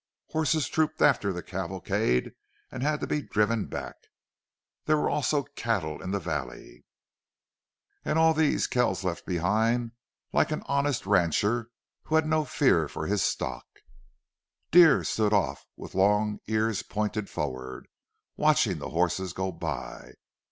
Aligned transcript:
Horses 0.31 0.67
trooped 0.67 0.99
after 1.03 1.31
the 1.31 1.43
cavalcade 1.43 2.31
and 2.71 2.81
had 2.81 3.01
to 3.01 3.05
be 3.05 3.21
driven 3.21 3.67
back. 3.67 3.93
There 4.85 4.97
were 4.97 5.11
also 5.11 5.43
cattle 5.55 6.01
in 6.01 6.09
the 6.09 6.17
valley, 6.19 6.85
and 8.03 8.17
all 8.17 8.33
these 8.33 8.65
Kells 8.65 9.03
left 9.03 9.27
behind 9.27 9.91
like 10.33 10.49
an 10.49 10.63
honest 10.65 11.05
rancher 11.05 11.69
who 12.05 12.15
had 12.15 12.25
no 12.25 12.45
fear 12.45 12.87
for 12.87 13.05
his 13.05 13.21
stock. 13.21 13.67
Deer 14.71 15.03
stood 15.03 15.33
off 15.33 15.67
with 15.77 15.93
long 15.93 16.39
ears 16.47 16.81
pointed 16.81 17.29
forward, 17.29 17.87
watching 18.37 18.79
the 18.79 18.89
horses 18.89 19.33
go 19.33 19.51
by. 19.51 20.15